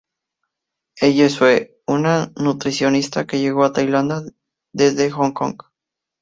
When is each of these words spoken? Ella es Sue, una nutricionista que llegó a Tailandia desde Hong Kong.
Ella 0.99 1.27
es 1.27 1.33
Sue, 1.33 1.79
una 1.85 2.31
nutricionista 2.35 3.27
que 3.27 3.37
llegó 3.39 3.63
a 3.63 3.71
Tailandia 3.71 4.23
desde 4.73 5.11
Hong 5.11 5.33
Kong. 5.33 5.57